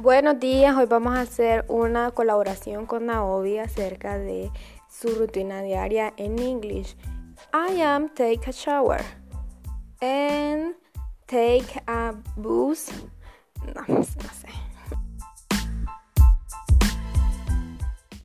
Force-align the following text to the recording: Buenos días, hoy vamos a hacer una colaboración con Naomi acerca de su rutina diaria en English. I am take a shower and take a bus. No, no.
Buenos 0.00 0.38
días, 0.38 0.76
hoy 0.76 0.86
vamos 0.86 1.16
a 1.16 1.22
hacer 1.22 1.64
una 1.66 2.12
colaboración 2.12 2.86
con 2.86 3.06
Naomi 3.06 3.58
acerca 3.58 4.16
de 4.16 4.48
su 4.88 5.08
rutina 5.08 5.60
diaria 5.60 6.14
en 6.16 6.38
English. 6.38 6.96
I 7.52 7.80
am 7.82 8.08
take 8.10 8.48
a 8.48 8.52
shower 8.52 9.00
and 10.00 10.76
take 11.26 11.82
a 11.88 12.14
bus. 12.36 12.92
No, 13.74 13.82
no. 13.88 14.04